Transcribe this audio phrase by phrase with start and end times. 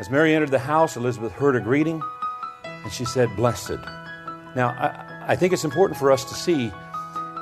[0.00, 2.00] As Mary entered the house, Elizabeth heard a greeting,
[2.64, 3.76] and she said, Blessed.
[4.56, 6.72] Now, I, I think it's important for us to see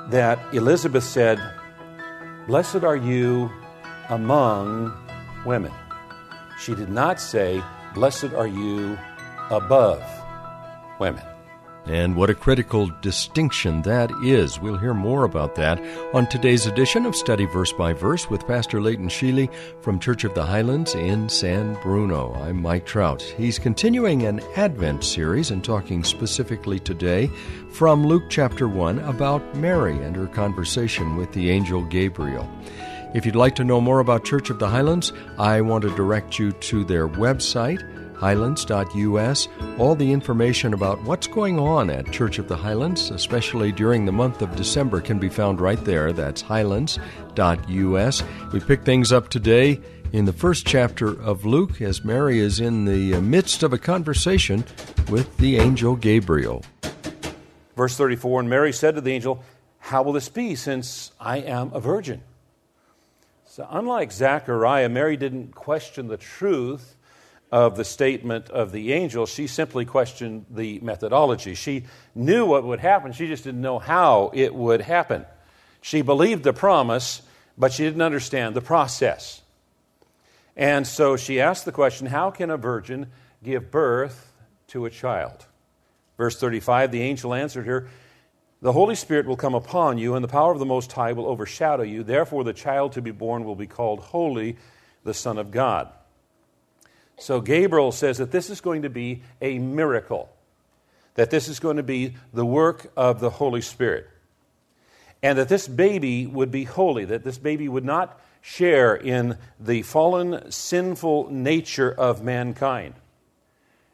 [0.08, 1.38] that Elizabeth said,
[2.48, 3.48] Blessed are you
[4.08, 4.92] among
[5.46, 5.70] women.
[6.58, 7.62] She did not say,
[7.94, 8.98] Blessed are you
[9.50, 10.02] above
[10.98, 11.22] women.
[11.88, 14.60] And what a critical distinction that is.
[14.60, 18.78] We'll hear more about that on today's edition of Study Verse by Verse with Pastor
[18.82, 22.34] Leighton Sheely from Church of the Highlands in San Bruno.
[22.34, 23.22] I'm Mike Trout.
[23.22, 27.30] He's continuing an Advent series and talking specifically today
[27.70, 32.46] from Luke chapter 1 about Mary and her conversation with the angel Gabriel.
[33.14, 36.38] If you'd like to know more about Church of the Highlands, I want to direct
[36.38, 37.82] you to their website
[38.18, 39.48] highlands.us.
[39.78, 44.12] All the information about what's going on at Church of the Highlands, especially during the
[44.12, 46.12] month of December, can be found right there.
[46.12, 48.22] That's highlands.us.
[48.52, 49.80] We pick things up today
[50.12, 54.64] in the first chapter of Luke as Mary is in the midst of a conversation
[55.08, 56.64] with the angel Gabriel.
[57.76, 59.44] Verse 34 And Mary said to the angel,
[59.78, 62.22] How will this be, since I am a virgin?
[63.46, 66.96] So, unlike Zechariah, Mary didn't question the truth
[67.50, 69.26] of the statement of the angel.
[69.26, 71.54] She simply questioned the methodology.
[71.54, 75.24] She knew what would happen, she just didn't know how it would happen.
[75.80, 77.22] She believed the promise,
[77.56, 79.40] but she didn't understand the process.
[80.56, 83.06] And so she asked the question How can a virgin
[83.42, 84.32] give birth
[84.68, 85.46] to a child?
[86.16, 87.88] Verse 35 the angel answered her,
[88.60, 91.26] The Holy Spirit will come upon you, and the power of the Most High will
[91.26, 92.02] overshadow you.
[92.02, 94.56] Therefore, the child to be born will be called Holy,
[95.04, 95.92] the Son of God.
[97.18, 100.28] So Gabriel says that this is going to be a miracle,
[101.14, 104.08] that this is going to be the work of the Holy Spirit,
[105.22, 109.82] and that this baby would be holy, that this baby would not share in the
[109.82, 112.94] fallen, sinful nature of mankind.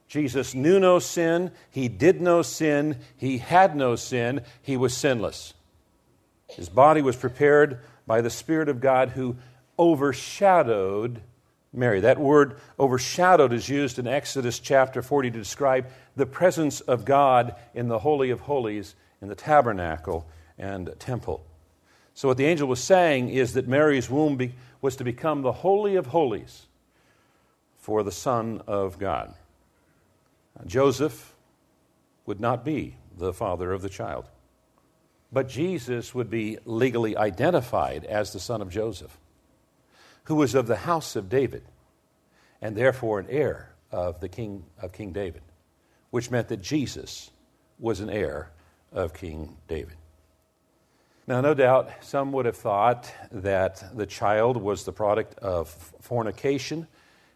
[0.06, 5.54] Jesus knew no sin, he did no sin, he had no sin, he was sinless.
[6.48, 9.36] His body was prepared by the Spirit of God who
[9.78, 11.22] overshadowed
[11.74, 12.00] Mary.
[12.00, 15.86] That word overshadowed is used in Exodus chapter 40 to describe
[16.16, 20.26] the presence of God in the Holy of Holies, in the tabernacle
[20.56, 21.44] and temple.
[22.14, 25.52] So, what the angel was saying is that Mary's womb be, was to become the
[25.52, 26.66] Holy of Holies
[27.76, 29.34] for the Son of God.
[30.66, 31.34] Joseph
[32.26, 34.26] would not be the father of the child,
[35.32, 39.18] but Jesus would be legally identified as the son of Joseph
[40.24, 41.62] who was of the house of David,
[42.60, 45.42] and therefore an heir of the king of King David,
[46.10, 47.30] which meant that Jesus
[47.78, 48.50] was an heir
[48.92, 49.96] of King David.
[51.26, 55.68] Now, no doubt some would have thought that the child was the product of
[56.00, 56.86] fornication,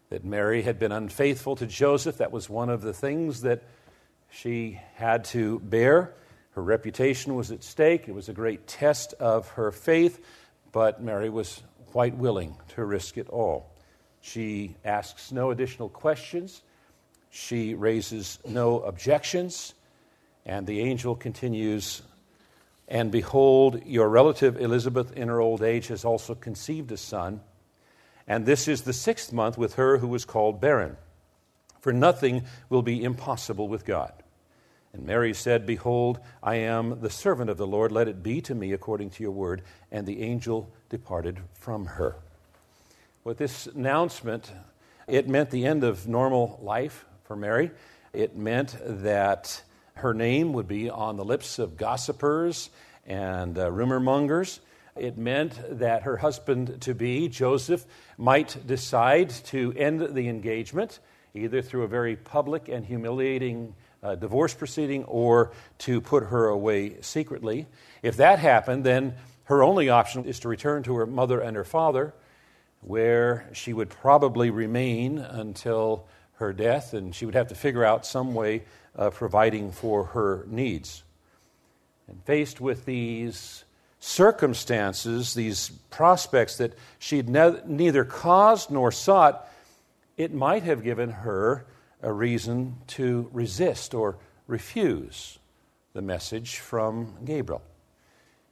[0.09, 2.17] that Mary had been unfaithful to Joseph.
[2.17, 3.63] That was one of the things that
[4.29, 6.13] she had to bear.
[6.51, 8.07] Her reputation was at stake.
[8.07, 10.23] It was a great test of her faith,
[10.71, 11.61] but Mary was
[11.91, 13.71] quite willing to risk it all.
[14.21, 16.61] She asks no additional questions,
[17.31, 19.73] she raises no objections,
[20.45, 22.01] and the angel continues
[22.87, 27.41] And behold, your relative Elizabeth in her old age has also conceived a son,
[28.27, 30.97] and this is the sixth month with her who was called barren.
[31.81, 34.11] For nothing will be impossible with God.
[34.93, 37.91] And Mary said, Behold, I am the servant of the Lord.
[37.91, 39.61] Let it be to me according to your word.
[39.91, 42.15] And the angel departed from her.
[43.23, 44.51] With this announcement,
[45.07, 47.71] it meant the end of normal life for Mary.
[48.13, 49.61] It meant that
[49.95, 52.69] her name would be on the lips of gossipers
[53.05, 54.59] and uh, rumor mongers.
[54.95, 57.85] It meant that her husband to be, Joseph,
[58.17, 60.99] might decide to end the engagement,
[61.33, 67.01] either through a very public and humiliating uh, divorce proceeding or to put her away
[67.01, 67.67] secretly.
[68.01, 69.15] If that happened, then
[69.45, 72.13] her only option is to return to her mother and her father,
[72.81, 76.05] where she would probably remain until
[76.35, 78.63] her death, and she would have to figure out some way
[78.95, 81.03] of providing for her needs.
[82.07, 83.65] And faced with these
[83.99, 89.47] circumstances, these prospects that she'd ne- neither caused nor sought,
[90.15, 91.65] it might have given her
[92.01, 94.17] a reason to resist or
[94.47, 95.39] refuse
[95.93, 97.61] the message from Gabriel.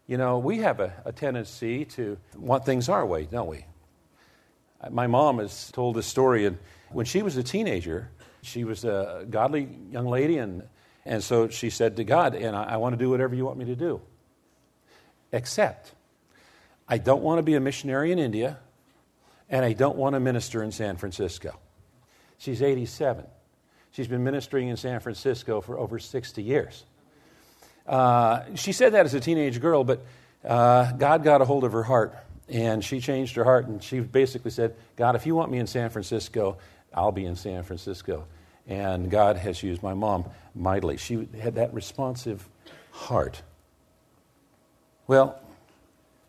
[0.06, 3.66] You know, we have a, a tendency to want things our way, don't we?
[4.90, 6.58] My mom has told this story, and
[6.90, 8.10] when she was a teenager,
[8.42, 10.64] she was a godly young lady, and,
[11.06, 13.58] and so she said to God, And I, I want to do whatever you want
[13.58, 14.02] me to do.
[15.32, 15.94] Except,
[16.88, 18.60] I don't want to be a missionary in India,
[19.50, 21.60] and I don't want to minister in San Francisco.
[22.38, 23.26] She's 87.
[23.98, 26.86] She's been ministering in San Francisco for over 60 years.
[27.88, 30.06] Uh, she said that as a teenage girl, but
[30.46, 32.16] uh, God got a hold of her heart,
[32.48, 35.66] and she changed her heart, and she basically said, God, if you want me in
[35.66, 36.60] San Francisco,
[36.94, 38.28] I'll be in San Francisco.
[38.68, 40.98] And God has used my mom mightily.
[40.98, 42.48] She had that responsive
[42.92, 43.42] heart.
[45.08, 45.42] Well,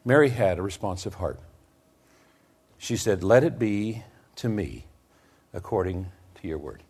[0.07, 1.39] Mary had a responsive heart.
[2.79, 4.05] She said, Let it be
[4.37, 4.87] to me
[5.53, 6.07] according
[6.37, 6.83] to your word.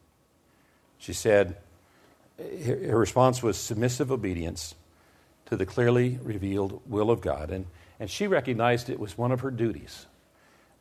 [0.99, 1.57] She said,
[2.39, 4.75] her response was submissive obedience
[5.47, 7.51] to the clearly revealed will of God.
[7.51, 7.67] And,
[7.99, 10.07] and she recognized it was one of her duties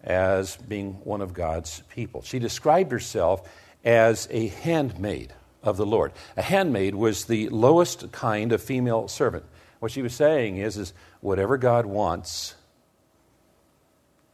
[0.03, 2.21] as being one of God's people.
[2.21, 3.49] She described herself
[3.83, 5.33] as a handmaid
[5.63, 6.11] of the Lord.
[6.35, 9.45] A handmaid was the lowest kind of female servant.
[9.79, 12.55] What she was saying is, is whatever God wants,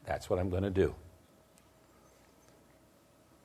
[0.05, 0.95] that's what I'm going to do.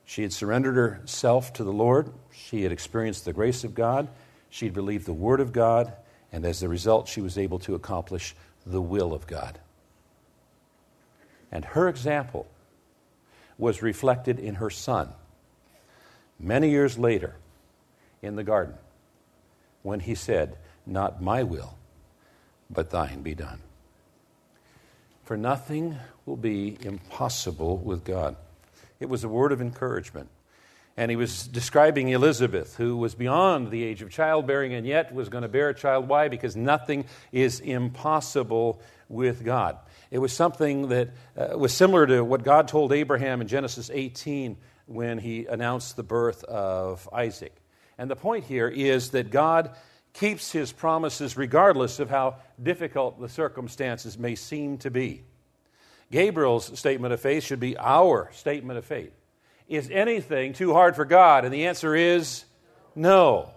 [0.09, 2.11] She had surrendered herself to the Lord.
[2.31, 4.07] She had experienced the grace of God.
[4.49, 5.93] She had believed the Word of God.
[6.31, 8.35] And as a result, she was able to accomplish
[8.65, 9.59] the will of God.
[11.51, 12.47] And her example
[13.59, 15.09] was reflected in her son
[16.39, 17.35] many years later
[18.23, 18.73] in the garden
[19.83, 20.57] when he said,
[20.87, 21.77] Not my will,
[22.67, 23.59] but thine be done.
[25.23, 28.35] For nothing will be impossible with God.
[28.99, 30.29] It was a word of encouragement.
[30.97, 35.29] And he was describing Elizabeth, who was beyond the age of childbearing and yet was
[35.29, 36.09] going to bear a child.
[36.09, 36.27] Why?
[36.27, 39.77] Because nothing is impossible with God.
[40.11, 44.57] It was something that uh, was similar to what God told Abraham in Genesis 18
[44.87, 47.55] when he announced the birth of Isaac.
[47.97, 49.75] And the point here is that God
[50.13, 55.23] keeps his promises regardless of how difficult the circumstances may seem to be.
[56.11, 59.13] Gabriel's statement of faith should be our statement of faith.
[59.67, 61.45] Is anything too hard for God?
[61.45, 62.45] And the answer is
[62.95, 63.51] no.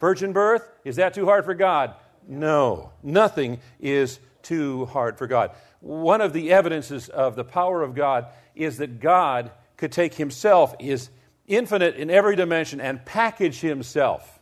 [0.00, 1.94] Virgin birth, is that too hard for God?
[2.26, 2.92] No.
[3.02, 5.50] Nothing is too hard for God.
[5.80, 10.74] One of the evidences of the power of God is that God could take Himself,
[10.78, 11.10] is
[11.46, 14.40] infinite in every dimension, and package Himself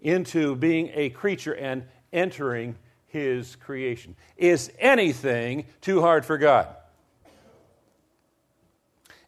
[0.00, 2.76] into being a creature and entering
[3.14, 4.16] his creation.
[4.36, 6.66] Is anything too hard for God?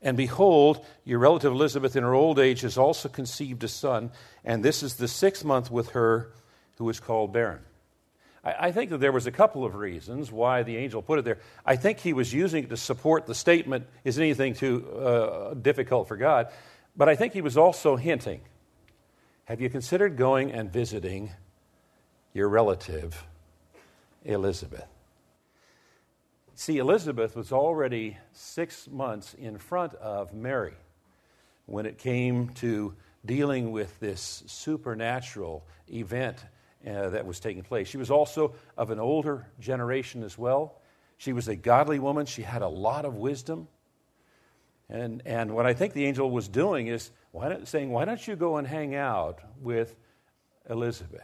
[0.02, 4.10] And behold, your relative Elizabeth in her old age has also conceived a son,
[4.44, 6.32] and this is the sixth month with her
[6.78, 7.60] who is called barren.
[8.44, 11.24] I, I think that there was a couple of reasons why the angel put it
[11.24, 11.38] there.
[11.64, 16.08] I think he was using it to support the statement, is anything too uh, difficult
[16.08, 16.48] for God?
[16.96, 18.40] But I think he was also hinting,
[19.44, 21.30] have you considered going and visiting
[22.34, 23.24] your relative
[24.26, 24.87] Elizabeth.
[26.55, 30.74] See, Elizabeth was already six months in front of Mary
[31.67, 36.39] when it came to dealing with this supernatural event
[36.86, 37.89] uh, that was taking place.
[37.89, 40.81] She was also of an older generation as well.
[41.19, 42.27] She was a godly woman.
[42.27, 43.69] She had a lot of wisdom.
[44.89, 48.36] And, and what I think the angel was doing is why saying, Why don't you
[48.36, 49.96] go and hang out with
[50.70, 51.22] Elizabeth?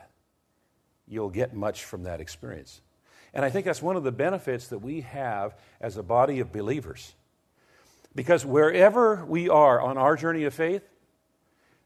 [1.06, 2.80] You'll get much from that experience.
[3.34, 6.52] And I think that's one of the benefits that we have as a body of
[6.52, 7.14] believers.
[8.14, 10.82] Because wherever we are on our journey of faith,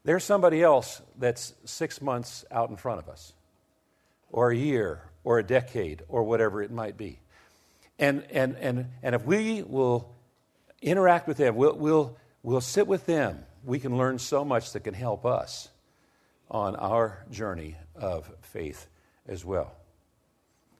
[0.03, 3.33] there's somebody else that's six months out in front of us,
[4.29, 7.19] or a year, or a decade, or whatever it might be.
[7.99, 10.13] And, and, and, and if we will
[10.81, 14.81] interact with them, we'll, we'll, we'll sit with them, we can learn so much that
[14.81, 15.69] can help us
[16.49, 18.87] on our journey of faith
[19.27, 19.73] as well.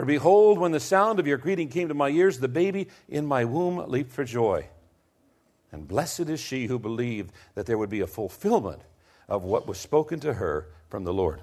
[0.00, 3.26] For behold, when the sound of your greeting came to my ears, the baby in
[3.26, 4.66] my womb leaped for joy.
[5.72, 8.80] And blessed is she who believed that there would be a fulfillment
[9.28, 11.42] of what was spoken to her from the Lord.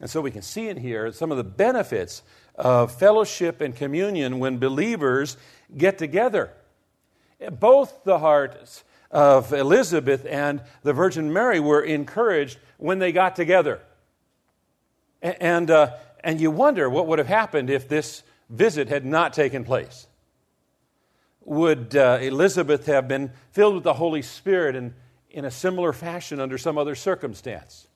[0.00, 2.22] And so we can see in here some of the benefits
[2.56, 5.38] of fellowship and communion when believers
[5.74, 6.50] get together.
[7.52, 13.80] Both the hearts of Elizabeth and the Virgin Mary were encouraged when they got together.
[15.22, 19.64] And, uh, and you wonder what would have happened if this visit had not taken
[19.64, 20.06] place.
[21.44, 24.94] Would uh, Elizabeth have been filled with the Holy Spirit in,
[25.30, 27.86] in a similar fashion under some other circumstance?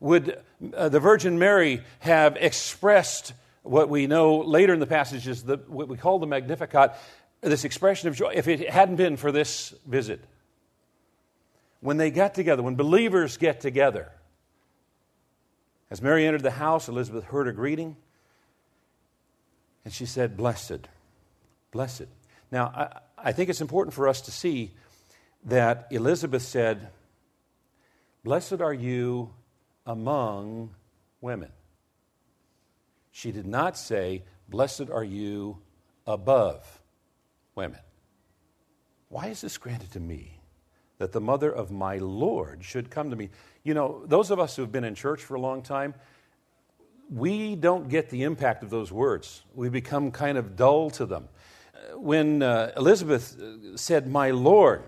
[0.00, 0.42] Would
[0.74, 5.56] uh, the Virgin Mary have expressed what we know later in the passage is the,
[5.66, 6.94] what we call the Magnificat,
[7.40, 10.24] this expression of joy, if it hadn't been for this visit?
[11.80, 14.10] When they got together, when believers get together,
[15.90, 17.96] as Mary entered the house, Elizabeth heard her greeting,
[19.84, 20.88] and she said, Blessed,
[21.70, 22.06] blessed.
[22.50, 24.72] Now, I, I think it's important for us to see
[25.44, 26.88] that Elizabeth said,
[28.24, 29.32] Blessed are you
[29.86, 30.74] among
[31.20, 31.50] women.
[33.12, 35.58] She did not say, Blessed are you
[36.06, 36.80] above
[37.54, 37.80] women.
[39.08, 40.35] Why is this granted to me?
[40.98, 43.30] That the mother of my Lord should come to me.
[43.62, 45.94] You know, those of us who have been in church for a long time,
[47.10, 49.42] we don't get the impact of those words.
[49.54, 51.28] We become kind of dull to them.
[51.94, 54.82] When uh, Elizabeth uh, said, My Lord,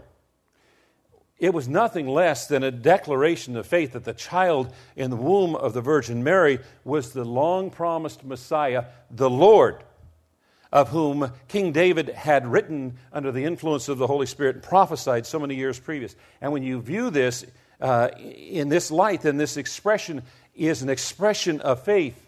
[1.38, 5.54] it was nothing less than a declaration of faith that the child in the womb
[5.54, 9.84] of the Virgin Mary was the long promised Messiah, the Lord,
[10.72, 15.26] of whom King David had written under the influence of the Holy Spirit and prophesied
[15.26, 16.14] so many years previous.
[16.40, 17.44] And when you view this,
[17.80, 20.22] uh, in this light, then this expression
[20.54, 22.24] is an expression of faith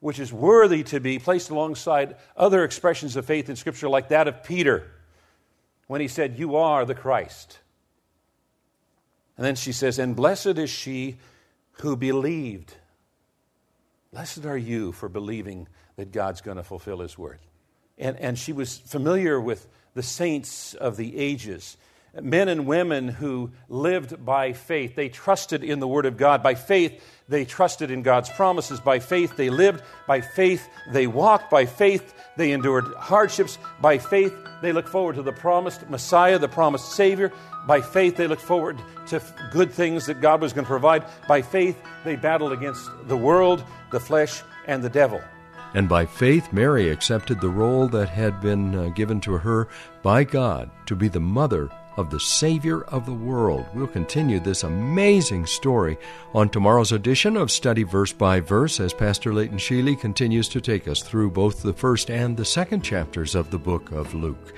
[0.00, 4.26] which is worthy to be placed alongside other expressions of faith in Scripture, like that
[4.26, 4.90] of Peter
[5.86, 7.58] when he said, You are the Christ.
[9.36, 11.18] And then she says, And blessed is she
[11.82, 12.74] who believed.
[14.12, 17.38] Blessed are you for believing that God's going to fulfill his word.
[17.98, 21.76] And, and she was familiar with the saints of the ages
[22.20, 24.94] men and women who lived by faith.
[24.94, 26.42] They trusted in the Word of God.
[26.42, 28.80] By faith, they trusted in God's promises.
[28.80, 29.82] By faith, they lived.
[30.06, 31.50] By faith, they walked.
[31.50, 33.58] By faith, they endured hardships.
[33.80, 37.32] By faith, they looked forward to the promised Messiah, the promised Savior.
[37.66, 41.04] By faith, they looked forward to good things that God was going to provide.
[41.26, 45.22] By faith, they battled against the world, the flesh, and the devil.
[45.74, 49.68] And by faith, Mary accepted the role that had been uh, given to her
[50.02, 53.66] by God to be the mother of the Savior of the world.
[53.74, 55.98] We'll continue this amazing story
[56.34, 60.88] on tomorrow's edition of Study Verse by Verse as Pastor Leighton Sheely continues to take
[60.88, 64.54] us through both the first and the second chapters of the book of Luke.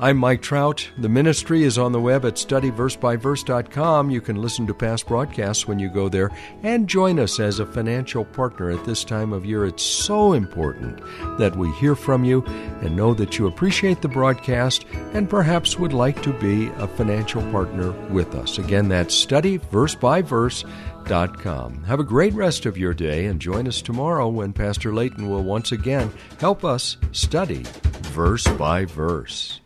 [0.00, 0.88] I'm Mike Trout.
[0.98, 4.10] The ministry is on the web at studyversebyverse.com.
[4.10, 6.30] You can listen to past broadcasts when you go there
[6.62, 9.66] and join us as a financial partner at this time of year.
[9.66, 11.00] It's so important
[11.38, 15.92] that we hear from you and know that you appreciate the broadcast and perhaps would
[15.92, 18.58] like to be a financial partner with us.
[18.58, 21.84] Again, that's studyversebyverse.com.
[21.84, 25.42] Have a great rest of your day and join us tomorrow when Pastor Layton will
[25.42, 27.64] once again help us study
[28.18, 29.60] verse by verse.